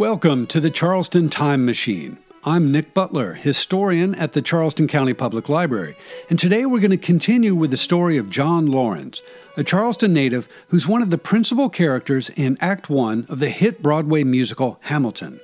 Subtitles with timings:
[0.00, 2.16] Welcome to the Charleston Time Machine.
[2.42, 5.94] I'm Nick Butler, historian at the Charleston County Public Library,
[6.30, 9.20] and today we're going to continue with the story of John Laurens,
[9.58, 13.82] a Charleston native who's one of the principal characters in Act One of the hit
[13.82, 15.38] Broadway musical Hamilton.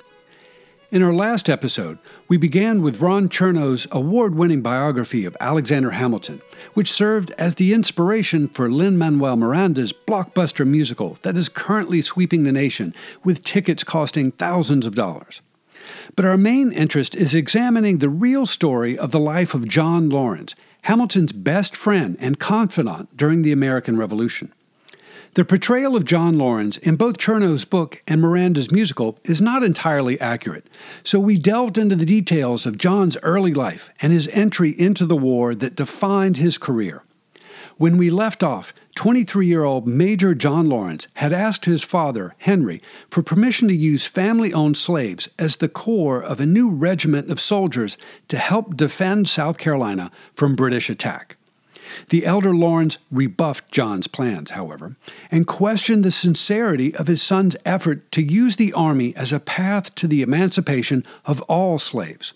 [0.97, 6.41] In our last episode, we began with Ron Chernow's award winning biography of Alexander Hamilton,
[6.73, 12.45] which served as the inspiration for Lin Manuel Miranda's blockbuster musical that is currently sweeping
[12.45, 15.43] the nation with tickets costing thousands of dollars.
[16.15, 20.55] But our main interest is examining the real story of the life of John Laurens,
[20.85, 24.51] Hamilton's best friend and confidant during the American Revolution.
[25.37, 30.19] The portrayal of John Laurens in both Chernow's book and Miranda's musical is not entirely
[30.19, 30.67] accurate,
[31.05, 35.15] so we delved into the details of John's early life and his entry into the
[35.15, 37.03] war that defined his career.
[37.77, 42.81] When we left off, 23 year old Major John Laurens had asked his father, Henry,
[43.11, 47.43] for permission to use family owned slaves as the core of a new regiment of
[47.43, 51.36] soldiers to help defend South Carolina from British attack.
[52.09, 54.97] The elder Laurens rebuffed John's plans, however,
[55.31, 59.95] and questioned the sincerity of his son's effort to use the army as a path
[59.97, 62.33] to the emancipation of all slaves.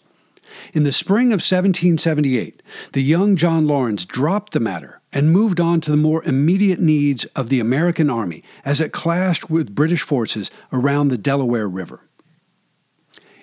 [0.73, 5.81] In the spring of 1778, the young John Laurens dropped the matter and moved on
[5.83, 10.51] to the more immediate needs of the American Army as it clashed with British forces
[10.73, 12.01] around the Delaware River.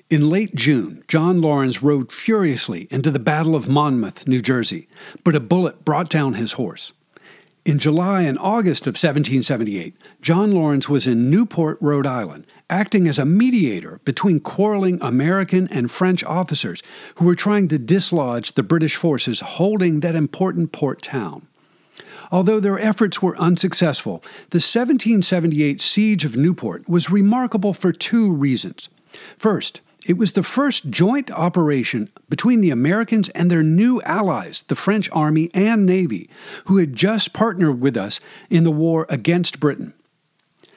[0.10, 4.88] In late June, John Laurens rode furiously into the Battle of Monmouth, New Jersey,
[5.26, 6.94] but a bullet brought down his horse.
[7.66, 13.20] In July and August of 1778, John Laurens was in Newport, Rhode Island, acting as
[13.20, 16.82] a mediator between quarreling American and French officers
[17.16, 21.46] who were trying to dislodge the British forces holding that important port town.
[22.32, 28.88] Although their efforts were unsuccessful, the 1778 siege of Newport was remarkable for two reasons.
[29.38, 34.76] First, it was the first joint operation between the Americans and their new allies, the
[34.76, 36.30] French Army and Navy,
[36.66, 39.94] who had just partnered with us in the war against Britain.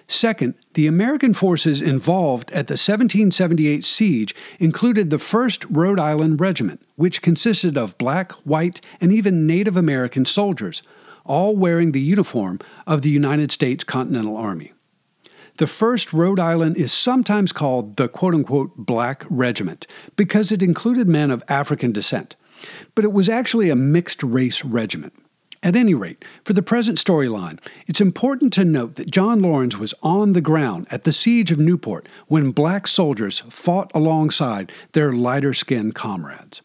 [0.09, 6.83] Second, the American forces involved at the 1778 siege included the 1st Rhode Island Regiment,
[6.97, 10.83] which consisted of black, white, and even Native American soldiers,
[11.25, 12.59] all wearing the uniform
[12.89, 14.73] of the United States Continental Army.
[15.61, 21.07] The 1st Rhode Island is sometimes called the quote unquote Black Regiment because it included
[21.07, 22.35] men of African descent,
[22.95, 25.13] but it was actually a mixed race regiment.
[25.63, 29.93] At any rate, for the present storyline, it's important to note that John Laurens was
[30.03, 35.53] on the ground at the siege of Newport when black soldiers fought alongside their lighter
[35.53, 36.63] skinned comrades.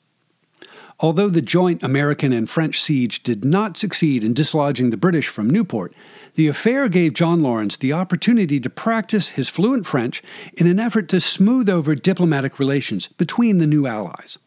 [0.99, 5.49] Although the joint American and French siege did not succeed in dislodging the British from
[5.49, 5.93] Newport,
[6.35, 10.23] the affair gave John Laurens the opportunity to practice his fluent French
[10.55, 14.37] in an effort to smooth over diplomatic relations between the new allies.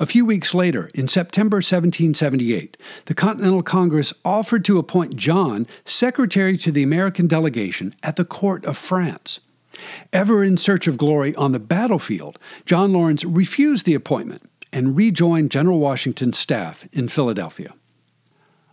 [0.00, 6.56] A few weeks later, in September 1778, the Continental Congress offered to appoint John secretary
[6.56, 9.38] to the American delegation at the court of France.
[10.12, 14.42] Ever in search of glory on the battlefield, John Laurens refused the appointment
[14.74, 17.72] and rejoined General Washington's staff in Philadelphia.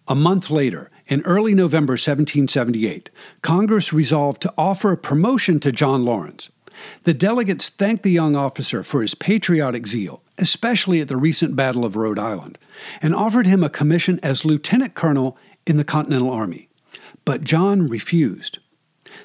[0.07, 6.03] A month later, in early November 1778, Congress resolved to offer a promotion to John
[6.03, 6.49] Laurens.
[7.03, 11.85] The delegates thanked the young officer for his patriotic zeal, especially at the recent Battle
[11.85, 12.57] of Rhode Island,
[13.01, 16.67] and offered him a commission as lieutenant colonel in the Continental Army.
[17.23, 18.57] But John refused.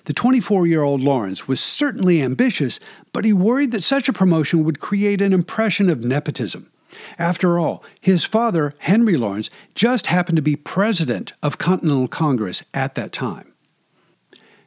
[0.05, 2.79] The 24 year old Laurens was certainly ambitious,
[3.17, 6.71] but he worried that such a promotion would create an impression of nepotism.
[7.19, 12.95] After all, his father, Henry Laurens, just happened to be president of Continental Congress at
[12.95, 13.55] that time.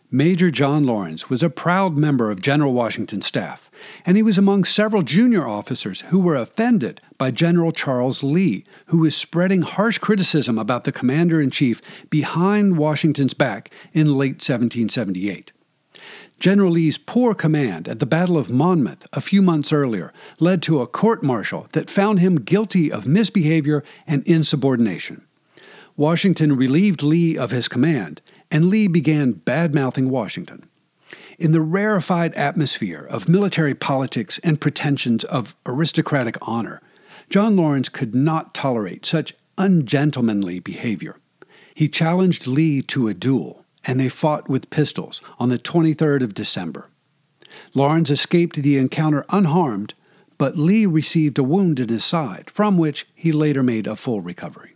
[0.09, 3.69] Major John Laurens was a proud member of General Washington's staff,
[4.03, 8.97] and he was among several junior officers who were offended by General Charles Lee, who
[8.97, 15.51] was spreading harsh criticism about the commander in chief behind Washington's back in late 1778.
[16.39, 20.81] General Lee's poor command at the Battle of Monmouth a few months earlier led to
[20.81, 25.25] a court martial that found him guilty of misbehavior and insubordination.
[25.97, 30.65] Washington relieved Lee of his command and Lee began bad mouthing Washington.
[31.37, 36.81] In the rarefied atmosphere of military politics and pretensions of aristocratic honor,
[37.29, 41.17] John Laurens could not tolerate such ungentlemanly behavior.
[41.73, 46.33] He challenged Lee to a duel, and they fought with pistols on the 23rd of
[46.33, 46.89] December.
[47.73, 49.93] Laurens escaped the encounter unharmed,
[50.37, 54.21] but Lee received a wound in his side, from which he later made a full
[54.21, 54.75] recovery.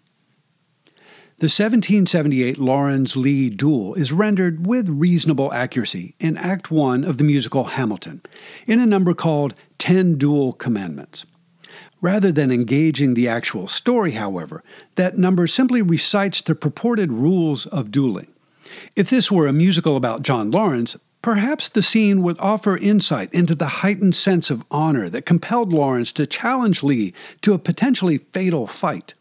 [1.40, 7.24] The 1778 Laurens Lee duel is rendered with reasonable accuracy in Act 1 of the
[7.24, 8.22] musical Hamilton,
[8.66, 11.26] in a number called Ten Duel Commandments.
[12.02, 14.64] Rather than engaging the actual story, however,
[14.96, 18.33] that number simply recites the purported rules of dueling.
[18.96, 23.56] If this were a musical about John Laurens, perhaps the scene would offer insight into
[23.56, 28.68] the heightened sense of honor that compelled Laurens to challenge Lee to a potentially fatal
[28.68, 29.14] fight.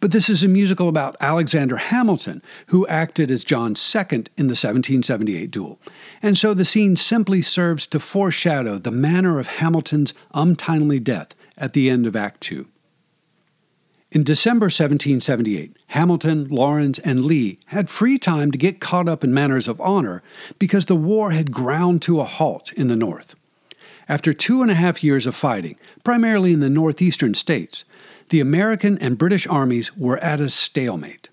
[0.00, 4.52] But this is a musical about Alexander Hamilton, who acted as John's second in the
[4.52, 5.80] 1778 duel.
[6.22, 11.72] And so the scene simply serves to foreshadow the manner of Hamilton's untimely death at
[11.72, 12.68] the end of Act Two.
[14.12, 19.34] In December 1778, Hamilton, Laurens, and Lee had free time to get caught up in
[19.34, 20.22] matters of honor
[20.60, 23.34] because the war had ground to a halt in the North.
[24.08, 27.84] After two and a half years of fighting, primarily in the northeastern states,
[28.28, 31.28] the American and British armies were at a stalemate.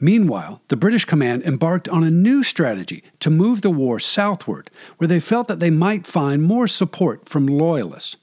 [0.00, 5.08] Meanwhile, the British command embarked on a new strategy to move the war southward, where
[5.08, 8.16] they felt that they might find more support from Loyalists.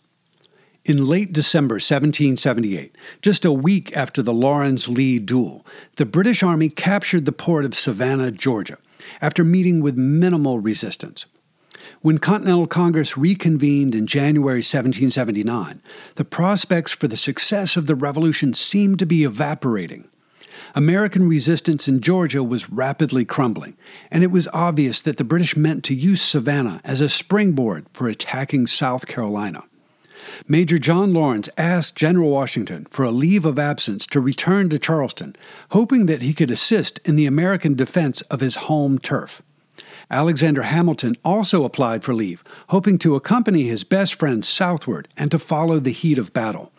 [0.86, 5.66] In late December 1778, just a week after the Laurens Lee duel,
[5.96, 8.78] the British Army captured the port of Savannah, Georgia,
[9.20, 11.26] after meeting with minimal resistance.
[12.04, 15.82] When Continental Congress reconvened in January 1779,
[16.18, 20.08] the prospects for the success of the revolution seemed to be evaporating.
[20.76, 23.76] American resistance in Georgia was rapidly crumbling,
[24.12, 28.08] and it was obvious that the British meant to use Savannah as a springboard for
[28.08, 29.64] attacking South Carolina.
[30.48, 35.36] Major John Laurens asked General Washington for a leave of absence to return to Charleston,
[35.72, 39.42] hoping that he could assist in the American defense of his home turf.
[40.12, 45.40] Alexander Hamilton also applied for leave, hoping to accompany his best friend southward and to
[45.40, 46.72] follow the heat of battle.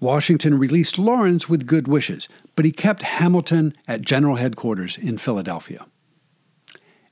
[0.00, 5.86] Washington released Laurens with good wishes, but he kept Hamilton at General Headquarters in Philadelphia.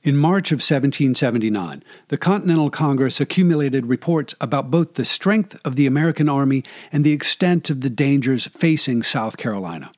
[0.03, 5.85] In March of 1779, the Continental Congress accumulated reports about both the strength of the
[5.85, 9.91] American Army and the extent of the dangers facing South Carolina.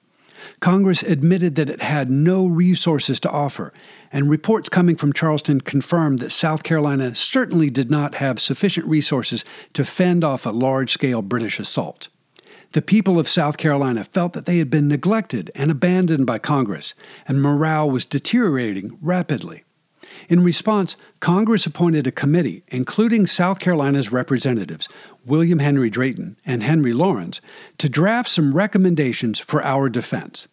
[0.59, 3.71] Congress admitted that it had no resources to offer
[4.11, 9.45] and reports coming from Charleston confirmed that South Carolina certainly did not have sufficient resources
[9.71, 12.09] to fend off a large scale British assault.
[12.73, 16.93] The people of South Carolina felt that they had been neglected and abandoned by Congress,
[17.25, 19.62] and morale was deteriorating rapidly.
[20.29, 24.87] In response, Congress appointed a committee, including South Carolina's representatives,
[25.25, 27.41] William Henry Drayton and Henry Laurens,
[27.77, 30.47] to draft some recommendations for our defense.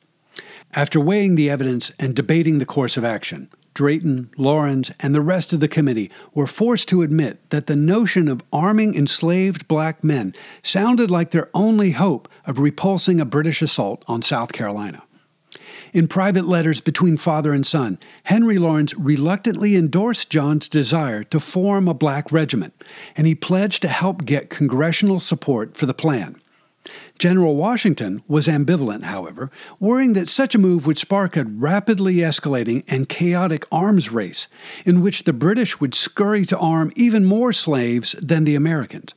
[0.73, 5.53] After weighing the evidence and debating the course of action, Drayton, Laurens, and the rest
[5.53, 10.35] of the committee were forced to admit that the notion of arming enslaved black men
[10.63, 15.03] sounded like their only hope of repulsing a British assault on South Carolina.
[15.93, 21.89] In private letters between father and son, Henry Laurens reluctantly endorsed John's desire to form
[21.89, 22.75] a black regiment,
[23.17, 26.41] and he pledged to help get congressional support for the plan.
[27.19, 32.85] General Washington was ambivalent, however, worrying that such a move would spark a rapidly escalating
[32.89, 34.49] and chaotic arms race
[34.87, 39.15] in which the British would scurry to arm even more slaves than the Americans.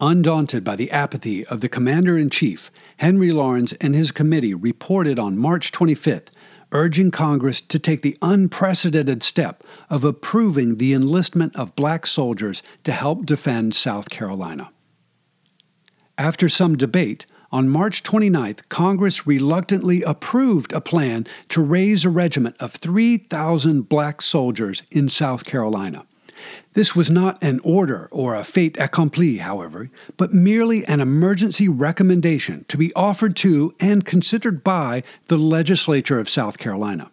[0.00, 2.70] Undaunted by the apathy of the commander in chief,
[3.02, 6.28] Henry Laurens and his committee reported on March 25th,
[6.70, 12.92] urging Congress to take the unprecedented step of approving the enlistment of black soldiers to
[12.92, 14.70] help defend South Carolina.
[16.16, 22.54] After some debate, on March 29th, Congress reluctantly approved a plan to raise a regiment
[22.60, 26.06] of 3,000 black soldiers in South Carolina.
[26.74, 32.64] This was not an order or a fait accompli, however, but merely an emergency recommendation
[32.68, 37.10] to be offered to and considered by the legislature of South Carolina.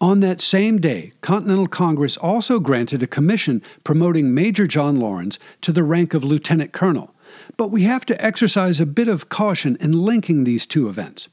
[0.00, 5.72] On that same day, Continental Congress also granted a commission promoting Major John Laurens to
[5.72, 7.14] the rank of lieutenant colonel,
[7.56, 11.28] but we have to exercise a bit of caution in linking these two events.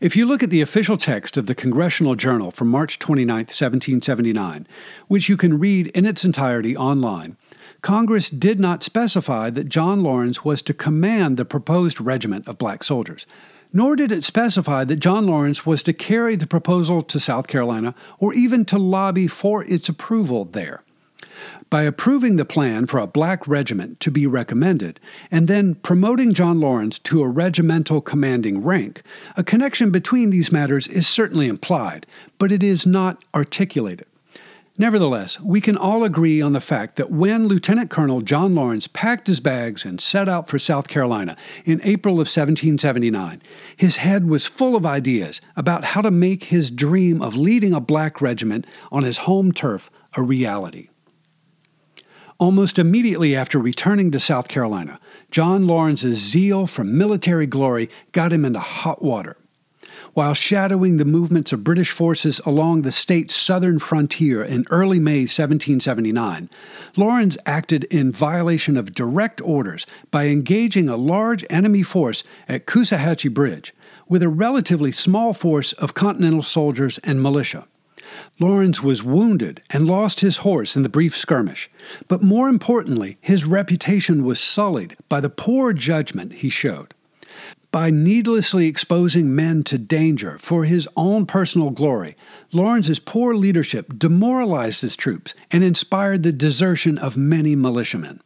[0.00, 4.66] If you look at the official text of the Congressional Journal from March 29, 1779,
[5.08, 7.36] which you can read in its entirety online,
[7.82, 12.84] Congress did not specify that John Laurens was to command the proposed regiment of black
[12.84, 13.26] soldiers,
[13.72, 17.94] nor did it specify that John Laurens was to carry the proposal to South Carolina
[18.18, 20.82] or even to lobby for its approval there
[21.70, 26.60] by approving the plan for a black regiment to be recommended and then promoting John
[26.60, 29.02] Laurens to a regimental commanding rank,
[29.36, 32.06] a connection between these matters is certainly implied,
[32.38, 34.06] but it is not articulated.
[34.80, 39.26] Nevertheless, we can all agree on the fact that when Lieutenant Colonel John Laurens packed
[39.26, 43.42] his bags and set out for South Carolina in April of 1779,
[43.76, 47.80] his head was full of ideas about how to make his dream of leading a
[47.80, 50.90] black regiment on his home turf a reality.
[52.38, 58.44] Almost immediately after returning to South Carolina, John Laurens's zeal for military glory got him
[58.44, 59.36] into hot water
[60.14, 65.20] while shadowing the movements of British forces along the state's southern frontier in early May
[65.20, 66.50] 1779,
[66.96, 73.32] Laurens acted in violation of direct orders by engaging a large enemy force at Coosawhatchie
[73.32, 73.72] Bridge
[74.08, 77.66] with a relatively small force of Continental soldiers and militia.
[78.38, 81.70] Laurens was wounded and lost his horse in the brief skirmish,
[82.06, 86.94] but more importantly, his reputation was sullied by the poor judgment he showed
[87.70, 92.16] by needlessly exposing men to danger for his own personal glory,
[92.52, 98.20] Laurens's poor leadership demoralized his troops and inspired the desertion of many militiamen.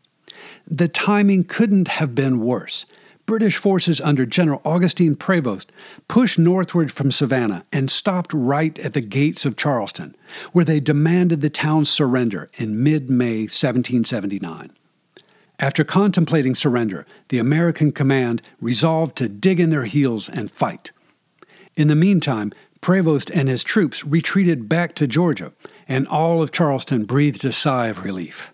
[0.66, 2.86] The timing couldn't have been worse.
[3.26, 5.66] British forces under General Augustine Prevost
[6.08, 10.16] pushed northward from Savannah and stopped right at the gates of Charleston,
[10.52, 14.72] where they demanded the town's surrender in mid May 1779.
[15.58, 20.90] After contemplating surrender, the American command resolved to dig in their heels and fight.
[21.76, 25.52] In the meantime, Prevost and his troops retreated back to Georgia,
[25.86, 28.52] and all of Charleston breathed a sigh of relief.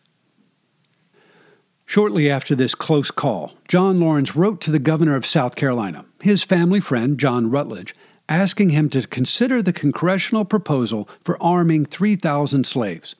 [1.88, 6.44] Shortly after this close call, John Laurens wrote to the governor of South Carolina, his
[6.44, 7.94] family friend John Rutledge,
[8.28, 13.14] asking him to consider the congressional proposal for arming 3,000 slaves.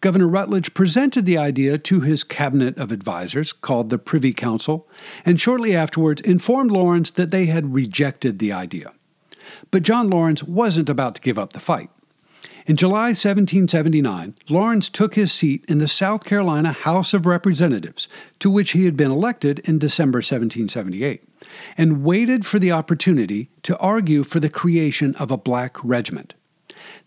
[0.00, 4.88] Governor Rutledge presented the idea to his cabinet of advisers, called the Privy Council,
[5.26, 8.94] and shortly afterwards informed Laurens that they had rejected the idea.
[9.70, 11.90] But John Laurens wasn't about to give up the fight.
[12.66, 18.08] In July 1779, Laurens took his seat in the South Carolina House of Representatives,
[18.38, 21.22] to which he had been elected in December 1778,
[21.76, 26.34] and waited for the opportunity to argue for the creation of a black regiment.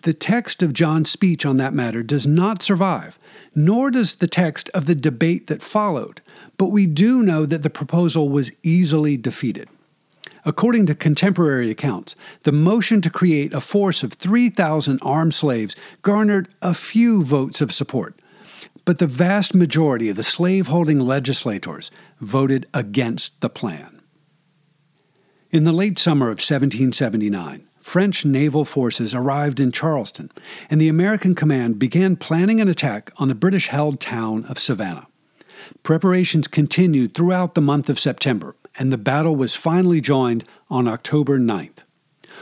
[0.03, 3.17] The text of John's speech on that matter does not survive,
[3.53, 6.21] nor does the text of the debate that followed,
[6.57, 9.69] but we do know that the proposal was easily defeated.
[10.45, 16.47] According to contemporary accounts, the motion to create a force of 3,000 armed slaves garnered
[16.61, 18.21] a few votes of support,
[18.85, 21.89] but the vast majority of the slaveholding legislators
[22.21, 24.01] voted against the plan.
[25.49, 30.31] In the late summer of 1779, French naval forces arrived in Charleston,
[30.69, 35.07] and the American command began planning an attack on the British held town of Savannah.
[35.81, 41.39] Preparations continued throughout the month of September, and the battle was finally joined on October
[41.39, 41.79] 9th.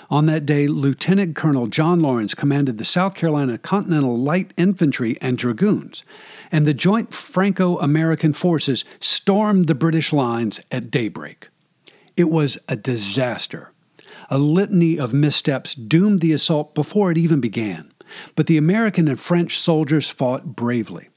[0.09, 5.37] On that day, Lieutenant Colonel John Laurens commanded the South Carolina Continental Light Infantry and
[5.37, 6.03] Dragoons,
[6.51, 11.49] and the joint Franco American forces stormed the British lines at daybreak.
[12.17, 13.73] It was a disaster
[14.29, 17.91] a litany of missteps doomed the assault before it even began,
[18.35, 21.09] but the American and French soldiers fought bravely.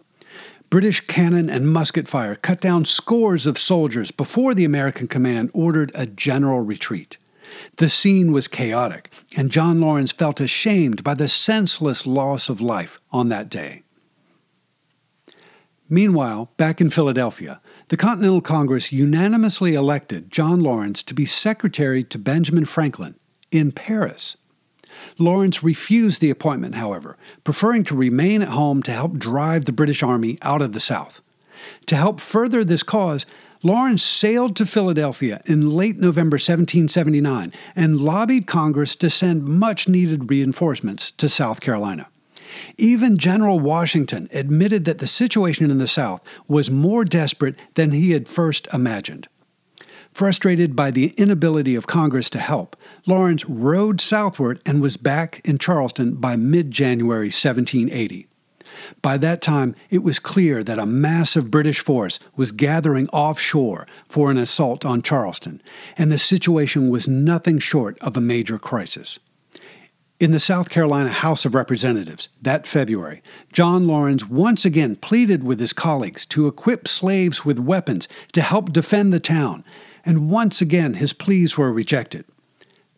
[0.68, 5.92] British cannon and musket fire cut down scores of soldiers before the American command ordered
[5.94, 7.18] a general retreat.
[7.76, 13.00] The scene was chaotic, and John Laurens felt ashamed by the senseless loss of life
[13.12, 13.82] on that day.
[15.88, 22.18] Meanwhile, back in Philadelphia, the Continental Congress unanimously elected John Laurens to be secretary to
[22.18, 23.14] Benjamin Franklin
[23.52, 24.36] in Paris.
[25.18, 30.02] Laurens refused the appointment, however, preferring to remain at home to help drive the British
[30.02, 31.20] Army out of the South.
[31.86, 33.26] To help further this cause,
[33.62, 40.30] Laurens sailed to Philadelphia in late November 1779 and lobbied Congress to send much needed
[40.30, 42.08] reinforcements to South Carolina.
[42.76, 48.12] Even General Washington admitted that the situation in the South was more desperate than he
[48.12, 49.28] had first imagined.
[50.12, 52.76] Frustrated by the inability of Congress to help,
[53.08, 58.26] Laurens rode southward and was back in Charleston by mid January 1780.
[59.00, 64.30] By that time, it was clear that a massive British force was gathering offshore for
[64.30, 65.62] an assault on Charleston,
[65.96, 69.20] and the situation was nothing short of a major crisis.
[70.18, 73.22] In the South Carolina House of Representatives that February,
[73.52, 78.72] John Laurens once again pleaded with his colleagues to equip slaves with weapons to help
[78.72, 79.62] defend the town,
[80.04, 82.24] and once again his pleas were rejected.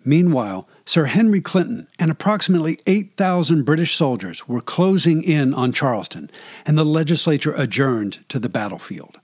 [0.04, 6.30] Meanwhile, Sir Henry Clinton and approximately 8,000 British soldiers were closing in on Charleston,
[6.64, 9.18] and the legislature adjourned to the battlefield.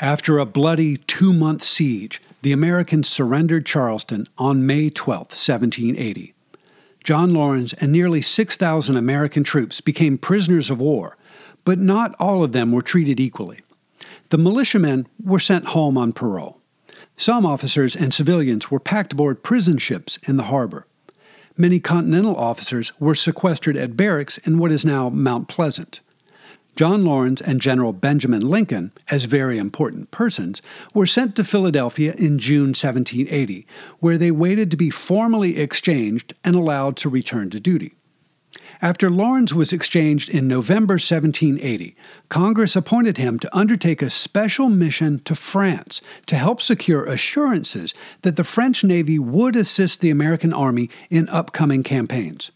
[0.00, 6.34] After a bloody two month siege, the Americans surrendered Charleston on May 12, 1780.
[7.04, 11.16] John Laurens and nearly 6,000 American troops became prisoners of war,
[11.64, 13.60] but not all of them were treated equally.
[14.30, 16.61] The militiamen were sent home on parole.
[17.16, 20.86] Some officers and civilians were packed aboard prison ships in the harbor.
[21.56, 26.00] Many Continental officers were sequestered at barracks in what is now Mount Pleasant.
[26.74, 30.62] John Laurens and General Benjamin Lincoln, as very important persons,
[30.94, 33.66] were sent to Philadelphia in June 1780,
[34.00, 37.94] where they waited to be formally exchanged and allowed to return to duty.
[38.84, 41.94] After Laurens was exchanged in November 1780,
[42.28, 48.34] Congress appointed him to undertake a special mission to France to help secure assurances that
[48.34, 52.50] the French Navy would assist the American Army in upcoming campaigns.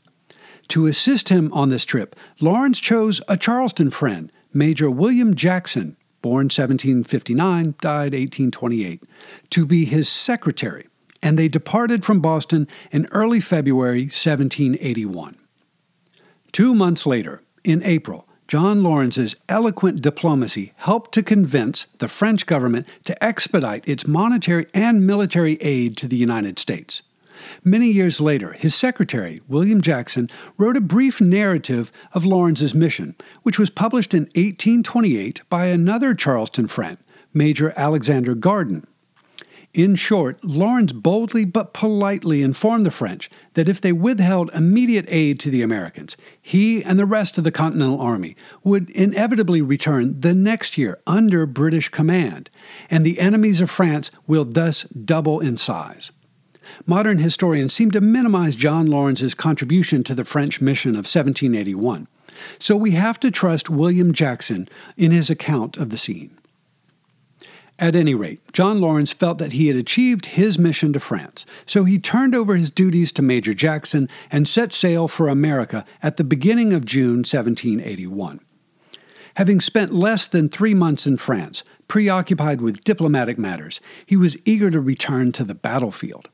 [0.69, 6.47] To assist him on this trip, Laurens chose a Charleston friend, Major William Jackson, born
[6.47, 9.05] 1759, died 1828,
[9.51, 10.89] to be his secretary,
[11.23, 15.37] and they departed from Boston in early February 1781.
[16.53, 22.87] Two months later, in April, John Laurens's eloquent diplomacy helped to convince the French government
[23.05, 27.03] to expedite its monetary and military aid to the United States.
[27.65, 33.59] Many years later, his secretary, William Jackson, wrote a brief narrative of Laurens's mission, which
[33.59, 36.99] was published in 1828 by another Charleston friend,
[37.35, 38.87] Major Alexander Garden.
[39.75, 45.39] In short, Laurens boldly but politely informed the French that if they withheld immediate aid
[45.41, 50.35] to the Americans, he and the rest of the Continental Army would inevitably return the
[50.35, 52.49] next year under British command,
[52.89, 56.11] and the enemies of France will thus double in size.
[56.87, 62.09] Modern historians seem to minimize John Laurens's contribution to the French mission of 1781,
[62.59, 66.37] so we have to trust William Jackson in his account of the scene.
[67.79, 71.85] At any rate, John Laurens felt that he had achieved his mission to France, so
[71.85, 76.25] he turned over his duties to Major Jackson and set sail for America at the
[76.25, 78.41] beginning of June 1781.
[79.35, 84.71] Having spent less than three months in France, preoccupied with diplomatic matters, he was eager
[84.71, 86.31] to return to the battlefield.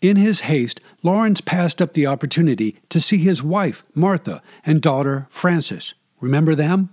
[0.00, 5.26] In his haste, Laurens passed up the opportunity to see his wife, Martha, and daughter,
[5.28, 5.92] Frances.
[6.20, 6.88] Remember them?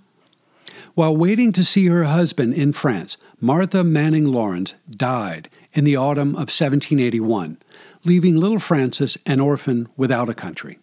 [0.93, 6.29] While waiting to see her husband in France, Martha Manning Laurens died in the autumn
[6.29, 7.57] of 1781,
[8.03, 10.77] leaving little Frances an orphan without a country.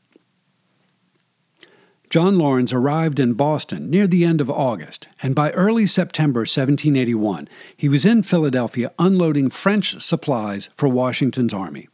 [2.09, 7.49] John Laurens arrived in Boston near the end of August, and by early September 1781,
[7.77, 11.88] he was in Philadelphia unloading French supplies for Washington's army.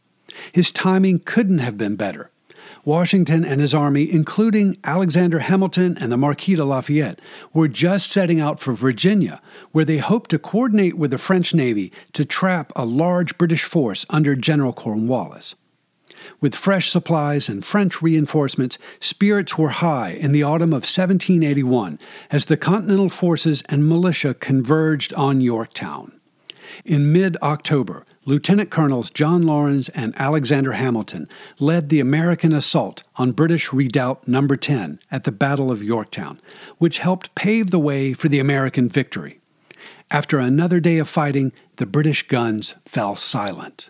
[0.51, 2.29] His timing couldn't have been better.
[2.85, 7.19] Washington and his army, including Alexander Hamilton and the Marquis de Lafayette,
[7.53, 9.41] were just setting out for Virginia,
[9.71, 14.05] where they hoped to coordinate with the French Navy to trap a large British force
[14.09, 15.55] under General Cornwallis.
[16.41, 21.99] With fresh supplies and French reinforcements, spirits were high in the autumn of 1781
[22.31, 26.19] as the Continental forces and militia converged on Yorktown.
[26.85, 31.27] In mid October, Lieutenant Colonels John Laurens and Alexander Hamilton
[31.59, 34.47] led the American assault on British Redoubt No.
[34.47, 36.39] 10 at the Battle of Yorktown,
[36.77, 39.41] which helped pave the way for the American victory.
[40.09, 43.89] After another day of fighting, the British guns fell silent.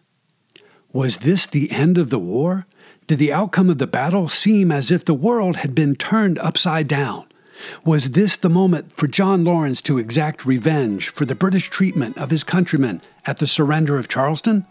[0.91, 2.65] Was this the end of the war?
[3.05, 6.87] Did the outcome of the battle seem as if the world had been turned upside
[6.87, 7.25] down?
[7.85, 12.29] Was this the moment for John Laurens to exact revenge for the British treatment of
[12.31, 14.65] his countrymen at the surrender of Charleston?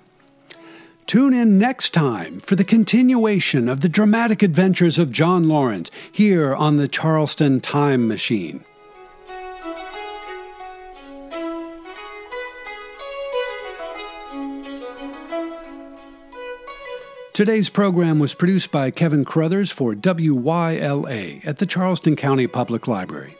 [1.07, 6.55] Tune in next time for the continuation of the dramatic adventures of John Laurens here
[6.55, 8.65] on the Charleston Time Machine.
[17.33, 23.39] Today's program was produced by Kevin Crothers for WYLA at the Charleston County Public Library.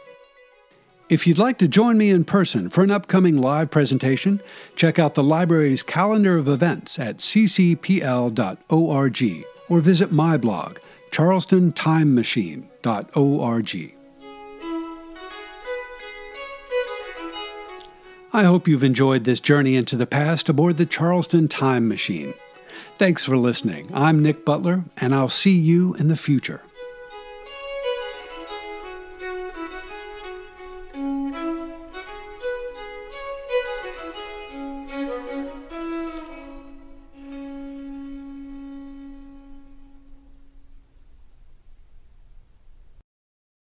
[1.11, 4.41] If you'd like to join me in person for an upcoming live presentation,
[4.77, 8.65] check out the library's calendar of events at ccpl.org
[9.69, 10.79] or visit my blog,
[11.11, 13.95] charlestontimemachine.org.
[18.33, 22.33] I hope you've enjoyed this journey into the past aboard the Charleston Time Machine.
[23.03, 23.91] Thanks for listening.
[23.93, 26.63] I'm Nick Butler, and I'll see you in the future.